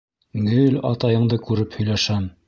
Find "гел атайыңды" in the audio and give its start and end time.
0.45-1.39